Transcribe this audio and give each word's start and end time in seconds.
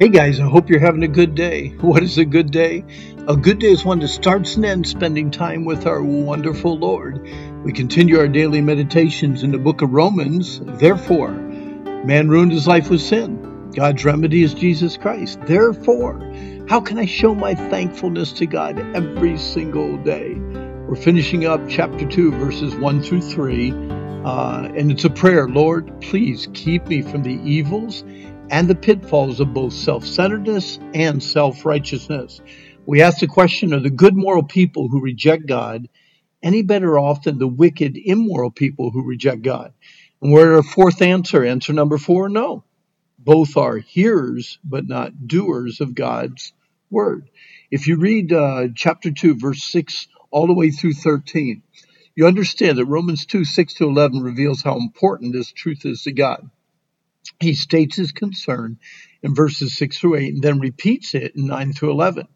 Hey 0.00 0.08
guys, 0.08 0.40
I 0.40 0.44
hope 0.44 0.70
you're 0.70 0.80
having 0.80 1.04
a 1.04 1.08
good 1.08 1.34
day. 1.34 1.68
What 1.80 2.02
is 2.02 2.16
a 2.16 2.24
good 2.24 2.50
day? 2.50 2.82
A 3.28 3.36
good 3.36 3.58
day 3.58 3.68
is 3.68 3.84
one 3.84 4.00
that 4.00 4.08
starts 4.08 4.56
and 4.56 4.64
ends 4.64 4.90
spending 4.90 5.30
time 5.30 5.66
with 5.66 5.86
our 5.86 6.02
wonderful 6.02 6.78
Lord. 6.78 7.28
We 7.62 7.72
continue 7.72 8.18
our 8.18 8.26
daily 8.26 8.62
meditations 8.62 9.42
in 9.42 9.52
the 9.52 9.58
book 9.58 9.82
of 9.82 9.92
Romans. 9.92 10.60
Therefore, 10.64 11.30
man 11.30 12.30
ruined 12.30 12.52
his 12.52 12.66
life 12.66 12.88
with 12.88 13.02
sin. 13.02 13.70
God's 13.76 14.02
remedy 14.02 14.42
is 14.42 14.54
Jesus 14.54 14.96
Christ. 14.96 15.40
Therefore, 15.42 16.18
how 16.68 16.80
can 16.80 16.98
I 16.98 17.04
show 17.04 17.34
my 17.34 17.54
thankfulness 17.54 18.32
to 18.32 18.46
God 18.46 18.80
every 18.96 19.36
single 19.36 19.98
day? 19.98 20.34
We're 20.34 20.96
finishing 20.96 21.44
up 21.44 21.68
chapter 21.68 22.08
2, 22.08 22.32
verses 22.32 22.74
1 22.74 23.02
through 23.02 23.20
3. 23.20 23.72
Uh, 24.24 24.68
and 24.74 24.90
it's 24.90 25.04
a 25.04 25.10
prayer 25.10 25.48
Lord, 25.48 26.00
please 26.00 26.48
keep 26.54 26.86
me 26.86 27.02
from 27.02 27.22
the 27.22 27.34
evils 27.44 28.04
and 28.52 28.68
the 28.68 28.74
pitfalls 28.74 29.40
of 29.40 29.54
both 29.54 29.72
self 29.72 30.06
centeredness 30.06 30.78
and 30.92 31.22
self 31.22 31.64
righteousness. 31.64 32.40
We 32.84 33.00
ask 33.00 33.20
the 33.20 33.26
question 33.26 33.72
Are 33.72 33.80
the 33.80 33.90
good 33.90 34.14
moral 34.14 34.42
people 34.42 34.88
who 34.88 35.00
reject 35.00 35.46
God 35.46 35.88
any 36.42 36.62
better 36.62 36.98
off 36.98 37.22
than 37.22 37.38
the 37.38 37.48
wicked, 37.48 37.96
immoral 37.96 38.50
people 38.50 38.90
who 38.90 39.02
reject 39.04 39.40
God? 39.40 39.72
And 40.20 40.32
we're 40.32 40.56
our 40.56 40.62
fourth 40.62 41.00
answer. 41.00 41.44
Answer 41.44 41.72
number 41.72 41.96
four 41.96 42.28
no. 42.28 42.64
Both 43.18 43.56
are 43.56 43.78
hearers, 43.78 44.58
but 44.62 44.86
not 44.86 45.26
doers 45.26 45.80
of 45.80 45.94
God's 45.94 46.52
word. 46.90 47.30
If 47.70 47.86
you 47.86 47.96
read 47.96 48.32
uh, 48.32 48.68
chapter 48.74 49.12
2, 49.12 49.38
verse 49.38 49.64
6, 49.64 50.08
all 50.30 50.46
the 50.46 50.54
way 50.54 50.70
through 50.70 50.94
13, 50.94 51.62
you 52.14 52.26
understand 52.26 52.76
that 52.78 52.84
Romans 52.84 53.24
2, 53.24 53.44
6 53.44 53.74
to 53.74 53.84
11 53.84 54.20
reveals 54.20 54.62
how 54.62 54.76
important 54.76 55.32
this 55.32 55.52
truth 55.52 55.86
is 55.86 56.02
to 56.02 56.12
God 56.12 56.50
he 57.40 57.54
states 57.54 57.96
his 57.96 58.12
concern 58.12 58.78
in 59.22 59.34
verses 59.34 59.76
6 59.76 59.98
through 59.98 60.16
8 60.16 60.34
and 60.34 60.42
then 60.42 60.58
repeats 60.58 61.14
it 61.14 61.36
in 61.36 61.46
9 61.46 61.72
through 61.72 61.90
11. 61.90 62.26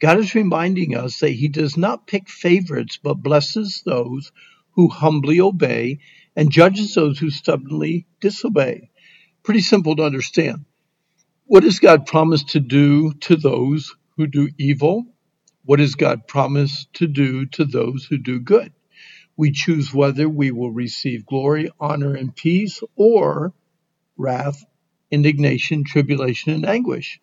God 0.00 0.18
is 0.18 0.34
reminding 0.34 0.96
us 0.96 1.18
that 1.18 1.30
he 1.30 1.48
does 1.48 1.76
not 1.76 2.06
pick 2.06 2.28
favorites, 2.28 2.98
but 3.02 3.14
blesses 3.14 3.82
those 3.84 4.30
who 4.72 4.88
humbly 4.88 5.40
obey 5.40 5.98
and 6.36 6.52
judges 6.52 6.94
those 6.94 7.18
who 7.18 7.30
stubbornly 7.30 8.06
disobey. 8.20 8.90
Pretty 9.42 9.60
simple 9.60 9.96
to 9.96 10.04
understand. 10.04 10.64
What 11.46 11.64
does 11.64 11.80
God 11.80 12.06
promise 12.06 12.44
to 12.44 12.60
do 12.60 13.12
to 13.14 13.34
those 13.34 13.96
who 14.16 14.26
do 14.26 14.50
evil? 14.58 15.06
What 15.64 15.78
does 15.78 15.96
God 15.96 16.28
promise 16.28 16.86
to 16.94 17.06
do 17.06 17.46
to 17.46 17.64
those 17.64 18.04
who 18.04 18.18
do 18.18 18.38
good? 18.38 18.72
We 19.36 19.50
choose 19.52 19.92
whether 19.92 20.28
we 20.28 20.50
will 20.50 20.70
receive 20.70 21.26
glory, 21.26 21.70
honor, 21.80 22.14
and 22.14 22.34
peace, 22.34 22.82
or 22.96 23.52
wrath, 24.18 24.64
indignation, 25.10 25.84
tribulation, 25.84 26.52
and 26.52 26.66
anguish. 26.66 27.20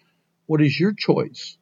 What 0.47 0.61
is 0.61 0.79
your 0.79 0.93
choice? 0.93 1.57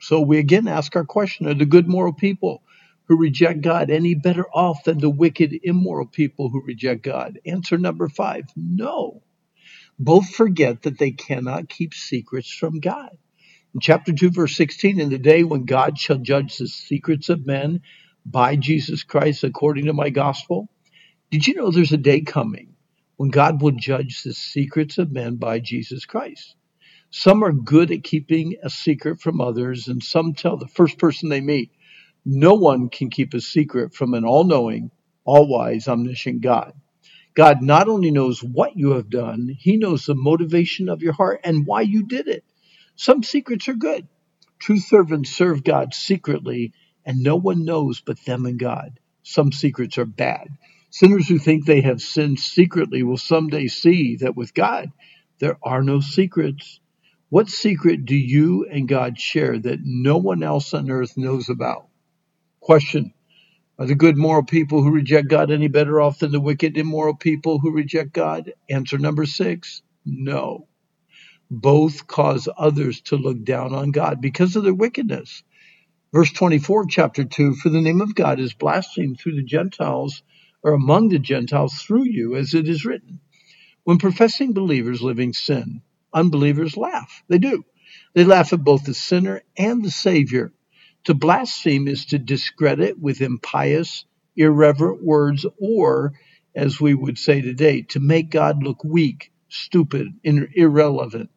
So 0.00 0.20
we 0.20 0.38
again 0.38 0.68
ask 0.68 0.96
our 0.96 1.04
question 1.04 1.46
Are 1.48 1.54
the 1.54 1.66
good 1.66 1.88
moral 1.88 2.12
people 2.12 2.62
who 3.06 3.18
reject 3.18 3.62
God 3.62 3.90
any 3.90 4.14
better 4.14 4.46
off 4.52 4.84
than 4.84 4.98
the 4.98 5.10
wicked, 5.10 5.54
immoral 5.62 6.06
people 6.06 6.50
who 6.50 6.62
reject 6.66 7.02
God? 7.04 7.38
Answer 7.46 7.78
number 7.78 8.08
five 8.08 8.44
no. 8.56 9.22
Both 9.98 10.30
forget 10.34 10.82
that 10.82 10.98
they 10.98 11.12
cannot 11.12 11.68
keep 11.68 11.94
secrets 11.94 12.50
from 12.52 12.80
God. 12.80 13.16
In 13.74 13.80
chapter 13.80 14.12
2, 14.12 14.30
verse 14.30 14.56
16, 14.56 15.00
in 15.00 15.10
the 15.10 15.18
day 15.18 15.44
when 15.44 15.64
God 15.64 15.98
shall 15.98 16.18
judge 16.18 16.58
the 16.58 16.68
secrets 16.68 17.28
of 17.28 17.46
men 17.46 17.82
by 18.26 18.56
Jesus 18.56 19.04
Christ 19.04 19.44
according 19.44 19.86
to 19.86 19.92
my 19.92 20.10
gospel, 20.10 20.68
did 21.30 21.46
you 21.46 21.54
know 21.54 21.70
there's 21.70 21.92
a 21.92 21.98
day 21.98 22.22
coming 22.22 22.71
when 23.22 23.30
God 23.30 23.62
will 23.62 23.70
judge 23.70 24.24
the 24.24 24.34
secrets 24.34 24.98
of 24.98 25.12
men 25.12 25.36
by 25.36 25.60
Jesus 25.60 26.06
Christ. 26.06 26.56
Some 27.12 27.44
are 27.44 27.52
good 27.52 27.92
at 27.92 28.02
keeping 28.02 28.56
a 28.64 28.68
secret 28.68 29.20
from 29.20 29.40
others, 29.40 29.86
and 29.86 30.02
some 30.02 30.34
tell 30.34 30.56
the 30.56 30.66
first 30.66 30.98
person 30.98 31.28
they 31.28 31.40
meet. 31.40 31.70
No 32.24 32.54
one 32.54 32.88
can 32.88 33.10
keep 33.10 33.32
a 33.32 33.40
secret 33.40 33.94
from 33.94 34.14
an 34.14 34.24
all 34.24 34.42
knowing, 34.42 34.90
all 35.22 35.46
wise, 35.46 35.86
omniscient 35.86 36.40
God. 36.40 36.72
God 37.34 37.62
not 37.62 37.86
only 37.86 38.10
knows 38.10 38.42
what 38.42 38.76
you 38.76 38.94
have 38.94 39.08
done, 39.08 39.54
He 39.56 39.76
knows 39.76 40.04
the 40.04 40.16
motivation 40.16 40.88
of 40.88 41.00
your 41.00 41.12
heart 41.12 41.42
and 41.44 41.64
why 41.64 41.82
you 41.82 42.02
did 42.02 42.26
it. 42.26 42.42
Some 42.96 43.22
secrets 43.22 43.68
are 43.68 43.74
good. 43.74 44.08
True 44.58 44.80
servants 44.80 45.30
serve 45.30 45.62
God 45.62 45.94
secretly, 45.94 46.72
and 47.06 47.20
no 47.20 47.36
one 47.36 47.64
knows 47.64 48.00
but 48.00 48.18
them 48.24 48.46
and 48.46 48.58
God. 48.58 48.98
Some 49.22 49.52
secrets 49.52 49.96
are 49.96 50.06
bad. 50.06 50.48
Sinners 50.92 51.26
who 51.26 51.38
think 51.38 51.64
they 51.64 51.80
have 51.80 52.02
sinned 52.02 52.38
secretly 52.38 53.02
will 53.02 53.16
someday 53.16 53.66
see 53.66 54.16
that 54.16 54.36
with 54.36 54.52
God 54.52 54.92
there 55.38 55.56
are 55.62 55.82
no 55.82 56.00
secrets. 56.00 56.80
What 57.30 57.48
secret 57.48 58.04
do 58.04 58.14
you 58.14 58.66
and 58.70 58.86
God 58.86 59.18
share 59.18 59.58
that 59.58 59.80
no 59.82 60.18
one 60.18 60.42
else 60.42 60.74
on 60.74 60.90
earth 60.90 61.16
knows 61.16 61.48
about? 61.48 61.88
Question 62.60 63.14
Are 63.78 63.86
the 63.86 63.94
good 63.94 64.18
moral 64.18 64.44
people 64.44 64.82
who 64.82 64.90
reject 64.90 65.28
God 65.28 65.50
any 65.50 65.68
better 65.68 65.98
off 65.98 66.18
than 66.18 66.30
the 66.30 66.40
wicked 66.40 66.76
immoral 66.76 67.16
people 67.16 67.58
who 67.58 67.72
reject 67.72 68.12
God? 68.12 68.52
Answer 68.68 68.98
number 68.98 69.24
six 69.24 69.80
No. 70.04 70.68
Both 71.50 72.06
cause 72.06 72.50
others 72.58 73.00
to 73.02 73.16
look 73.16 73.42
down 73.44 73.74
on 73.74 73.92
God 73.92 74.20
because 74.20 74.56
of 74.56 74.64
their 74.64 74.74
wickedness. 74.74 75.42
Verse 76.12 76.32
24 76.32 76.82
of 76.82 76.88
chapter 76.90 77.24
2 77.24 77.54
For 77.54 77.70
the 77.70 77.80
name 77.80 78.02
of 78.02 78.14
God 78.14 78.40
is 78.40 78.52
blasphemed 78.52 79.18
through 79.18 79.36
the 79.36 79.42
Gentiles 79.42 80.22
or 80.62 80.72
among 80.74 81.08
the 81.08 81.18
Gentiles 81.18 81.74
through 81.74 82.04
you, 82.04 82.36
as 82.36 82.54
it 82.54 82.68
is 82.68 82.84
written. 82.84 83.20
When 83.84 83.98
professing 83.98 84.52
believers 84.52 85.02
living 85.02 85.32
sin, 85.32 85.82
unbelievers 86.14 86.76
laugh. 86.76 87.24
They 87.28 87.38
do. 87.38 87.64
They 88.14 88.24
laugh 88.24 88.52
at 88.52 88.62
both 88.64 88.84
the 88.84 88.94
sinner 88.94 89.42
and 89.56 89.84
the 89.84 89.90
Savior. 89.90 90.52
To 91.04 91.14
blaspheme 91.14 91.88
is 91.88 92.06
to 92.06 92.18
discredit 92.18 92.98
with 92.98 93.20
impious, 93.20 94.04
irreverent 94.36 95.02
words, 95.04 95.44
or, 95.58 96.14
as 96.54 96.80
we 96.80 96.94
would 96.94 97.18
say 97.18 97.40
today, 97.40 97.82
to 97.90 98.00
make 98.00 98.30
God 98.30 98.62
look 98.62 98.84
weak, 98.84 99.32
stupid, 99.48 100.08
and 100.24 100.48
irrelevant. 100.54 101.30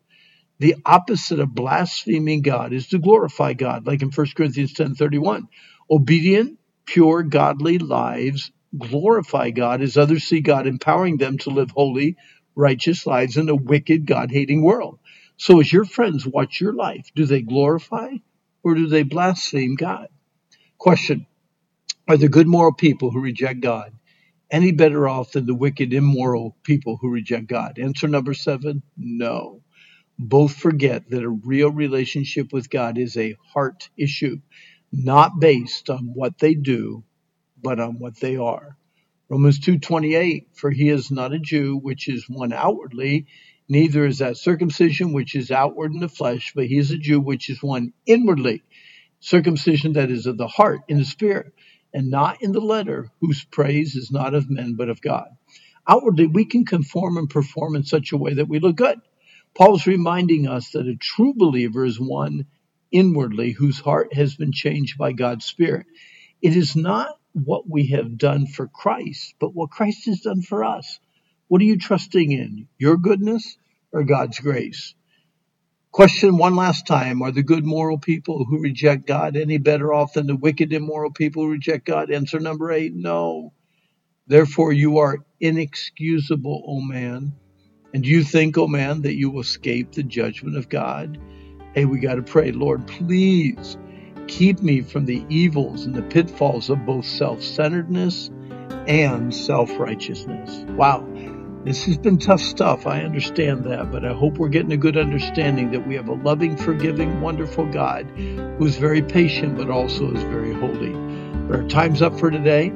The 0.60 0.76
opposite 0.86 1.40
of 1.40 1.54
blaspheming 1.56 2.42
God 2.42 2.74
is 2.74 2.88
to 2.90 3.00
glorify 3.00 3.54
God, 3.54 3.88
like 3.88 4.02
in 4.02 4.12
1 4.12 4.28
Corinthians 4.36 4.74
10:31. 4.74 5.48
Obedient, 5.90 6.60
pure, 6.86 7.24
godly 7.24 7.80
lives 7.80 8.52
glorify 8.78 9.52
God 9.52 9.82
as 9.82 9.98
others 9.98 10.24
see 10.24 10.42
God 10.42 10.68
empowering 10.68 11.18
them 11.18 11.38
to 11.40 11.50
live 11.50 11.72
holy, 11.72 12.18
righteous 12.56 13.06
lives 13.06 13.38
in 13.38 13.50
a 13.50 13.56
wicked, 13.56 14.06
God 14.06 14.32
hating 14.32 14.64
world. 14.64 15.00
So, 15.38 15.60
as 15.60 15.72
your 15.72 15.86
friends 15.86 16.26
watch 16.26 16.62
your 16.62 16.74
life, 16.74 17.10
do 17.16 17.26
they 17.26 17.42
glorify 17.42 18.16
or 18.64 18.76
do 18.76 18.88
they 18.88 19.04
blaspheme 19.04 19.76
God? 19.76 20.10
Question 20.78 21.28
Are 22.08 22.18
the 22.18 22.30
good 22.30 22.48
moral 22.48 22.74
people 22.74 23.12
who 23.12 23.22
reject 23.22 23.62
God 23.62 23.94
any 24.52 24.72
better 24.72 25.08
off 25.08 25.34
than 25.34 25.46
the 25.46 25.56
wicked, 25.56 25.94
immoral 25.94 26.56
people 26.64 26.98
who 27.02 27.10
reject 27.10 27.48
God? 27.48 27.80
Answer 27.80 28.08
number 28.08 28.34
seven 28.34 28.84
no. 28.98 29.62
Both 30.18 30.56
forget 30.56 31.10
that 31.10 31.24
a 31.24 31.30
real 31.30 31.72
relationship 31.72 32.54
with 32.54 32.70
God 32.70 32.98
is 32.98 33.18
a 33.18 33.36
heart 33.54 33.90
issue, 33.98 34.40
not 34.92 35.40
based 35.40 35.90
on 35.90 36.12
what 36.14 36.38
they 36.40 36.54
do, 36.54 37.04
but 37.62 37.80
on 37.80 38.00
what 38.00 38.20
they 38.20 38.38
are. 38.38 38.78
Romans 39.30 39.60
2:28 39.60 40.48
For 40.54 40.72
he 40.72 40.90
is 40.90 41.10
not 41.12 41.34
a 41.34 41.40
Jew 41.40 41.78
which 41.78 42.08
is 42.08 42.30
one 42.30 42.54
outwardly 42.54 43.26
neither 43.68 44.06
is 44.06 44.20
that 44.20 44.38
circumcision 44.38 45.14
which 45.14 45.34
is 45.34 45.50
outward 45.50 45.92
in 45.94 46.00
the 46.00 46.08
flesh 46.08 46.54
but 46.56 46.68
he 46.68 46.78
is 46.78 46.92
a 46.92 46.98
Jew 46.98 47.20
which 47.20 47.50
is 47.50 47.64
one 47.64 47.94
inwardly 48.06 48.62
circumcision 49.20 49.94
that 49.94 50.12
is 50.12 50.28
of 50.28 50.38
the 50.38 50.48
heart 50.48 50.82
in 50.88 50.98
the 50.98 51.06
spirit 51.06 51.54
and 51.94 52.12
not 52.12 52.42
in 52.44 52.52
the 52.52 52.60
letter 52.62 53.12
whose 53.22 53.44
praise 53.46 53.96
is 53.96 54.12
not 54.12 54.36
of 54.36 54.50
men 54.50 54.76
but 54.76 54.90
of 54.90 55.02
God. 55.02 55.30
Outwardly 55.88 56.28
we 56.28 56.46
can 56.46 56.66
conform 56.66 57.18
and 57.18 57.30
perform 57.30 57.76
in 57.76 57.84
such 57.84 58.12
a 58.12 58.18
way 58.18 58.36
that 58.36 58.50
we 58.50 58.60
look 58.60 58.76
good. 58.76 59.00
Paul's 59.56 59.88
reminding 59.88 60.48
us 60.48 60.72
that 60.72 60.88
a 60.88 60.96
true 60.96 61.34
believer 61.36 61.86
is 61.86 62.00
one 62.00 62.46
inwardly 62.92 63.52
whose 63.52 63.80
heart 63.80 64.14
has 64.14 64.36
been 64.36 64.52
changed 64.52 64.98
by 64.98 65.14
God's 65.14 65.46
spirit. 65.46 65.88
It 66.42 66.56
is 66.56 66.76
not 66.76 67.10
what 67.36 67.70
we 67.70 67.88
have 67.88 68.18
done 68.18 68.48
for 68.48 68.68
Christ, 68.68 69.36
but 69.40 69.54
what 69.54 69.70
Christ 69.70 70.06
has 70.06 70.22
done 70.22 70.42
for 70.42 70.64
us. 70.64 71.00
What 71.50 71.62
are 71.62 71.66
you 71.66 71.78
trusting 71.78 72.32
in? 72.32 72.68
Your 72.78 72.98
goodness 72.98 73.58
or 73.92 74.04
God's 74.04 74.40
grace? 74.40 74.96
Question 75.92 76.38
one 76.38 76.56
last 76.56 76.88
time 76.88 77.22
Are 77.22 77.32
the 77.32 77.44
good 77.44 77.66
moral 77.66 77.98
people 77.98 78.46
who 78.46 78.62
reject 78.62 79.06
God 79.06 79.36
any 79.36 79.58
better 79.58 79.94
off 79.94 80.14
than 80.14 80.28
the 80.28 80.36
wicked 80.36 80.72
immoral 80.72 81.12
people 81.12 81.44
who 81.44 81.52
reject 81.52 81.86
God? 81.86 82.10
Answer 82.10 82.40
number 82.40 82.72
eight 82.72 82.94
No. 82.96 83.54
Therefore, 84.28 84.72
you 84.72 85.00
are 85.00 85.20
inexcusable, 85.40 86.64
O 86.66 86.82
man. 86.82 87.34
And 87.94 88.04
do 88.04 88.10
you 88.10 88.24
think, 88.24 88.58
O 88.58 88.68
man, 88.68 89.02
that 89.04 89.16
you 89.16 89.30
will 89.30 89.42
escape 89.42 89.92
the 89.92 90.04
judgment 90.04 90.58
of 90.58 90.70
God? 90.70 91.20
Hey, 91.74 91.86
we 91.86 92.00
got 92.00 92.16
to 92.16 92.24
pray, 92.24 92.52
Lord, 92.52 92.88
please 92.88 93.78
Keep 94.28 94.62
me 94.62 94.82
from 94.82 95.06
the 95.06 95.26
evils 95.30 95.86
and 95.86 95.96
the 95.96 96.02
pitfalls 96.02 96.70
of 96.70 96.86
both 96.86 97.06
self 97.06 97.44
centeredness 97.44 98.30
and 98.88 99.34
self 99.34 99.72
righteousness. 99.80 100.66
Wow. 100.72 101.08
This 101.64 101.86
has 101.86 101.98
been 101.98 102.20
tough 102.20 102.42
stuff. 102.42 102.86
I 102.86 103.02
understand 103.02 103.64
that, 103.64 103.92
but 103.92 104.06
I 104.06 104.14
hope 104.14 104.38
we're 104.38 104.50
getting 104.50 104.72
a 104.72 104.78
good 104.78 104.98
understanding 104.98 105.72
that 105.72 105.88
we 105.88 105.96
have 105.96 106.08
a 106.08 106.14
loving, 106.14 106.56
forgiving, 106.58 107.22
wonderful 107.22 107.66
God 107.66 108.06
who 108.16 108.66
is 108.66 108.78
very 108.78 109.02
patient, 109.02 109.58
but 109.58 109.72
also 109.72 110.14
is 110.14 110.22
very 110.24 110.54
holy. 110.54 110.92
But 111.48 111.62
our 111.62 111.68
time's 111.68 112.04
up 112.04 112.20
for 112.20 112.30
today. 112.30 112.68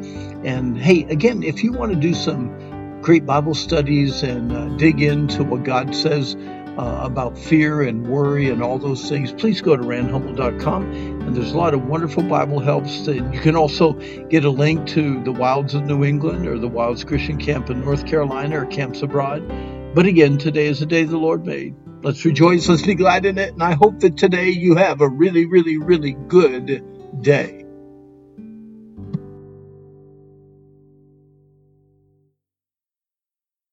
And 0.44 0.76
hey, 0.76 1.04
again, 1.04 1.44
if 1.44 1.64
you 1.64 1.72
want 1.72 1.94
to 1.94 2.00
do 2.00 2.16
some 2.16 3.02
great 3.02 3.28
Bible 3.28 3.54
studies 3.54 4.24
and 4.24 4.52
uh, 4.52 4.70
dig 4.78 5.02
into 5.02 5.44
what 5.44 5.64
God 5.64 5.96
says 5.96 6.36
uh, 6.80 7.02
about 7.04 7.38
fear 7.38 7.82
and 7.82 8.08
worry 8.08 8.50
and 8.50 8.64
all 8.64 8.78
those 8.78 9.10
things, 9.10 9.34
please 9.34 9.60
go 9.60 9.76
to 9.76 9.84
randhummel.com. 9.84 10.84
And 10.94 11.36
there's 11.36 11.52
a 11.52 11.58
lot 11.58 11.74
of 11.74 11.86
wonderful 11.86 12.24
Bible 12.24 12.62
helps. 12.62 13.06
And 13.08 13.34
you 13.34 13.42
can 13.42 13.58
also 13.58 13.94
get 14.30 14.46
a 14.46 14.50
link 14.50 14.88
to 14.90 15.22
the 15.24 15.32
Wilds 15.34 15.74
of 15.74 15.84
New 15.84 16.06
England 16.06 16.48
or 16.48 16.58
the 16.58 16.70
Wilds 16.70 17.04
Christian 17.04 17.38
Camp 17.38 17.70
in 17.70 17.82
North 17.82 18.06
Carolina 18.06 18.62
or 18.62 18.66
Camps 18.66 19.02
Abroad. 19.02 19.46
But 19.94 20.06
again, 20.06 20.38
today 20.38 20.68
is 20.68 20.80
the 20.80 20.86
day 20.86 21.04
the 21.04 21.18
Lord 21.18 21.46
made. 21.46 21.76
Let's 22.02 22.24
rejoice, 22.24 22.70
let's 22.70 22.86
be 22.86 22.96
glad 22.96 23.26
in 23.26 23.38
it. 23.38 23.52
And 23.52 23.62
I 23.62 23.74
hope 23.74 24.00
that 24.00 24.16
today 24.16 24.50
you 24.50 24.76
have 24.76 25.02
a 25.02 25.10
really, 25.10 25.46
really, 25.46 25.78
really 25.78 26.14
good 26.14 27.22
day. 27.22 27.59